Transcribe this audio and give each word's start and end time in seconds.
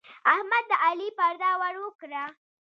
احمد 0.33 0.63
د 0.69 0.71
علي 0.85 1.09
پرده 1.17 1.49
ور 1.61 1.75
وکړه. 1.83 2.23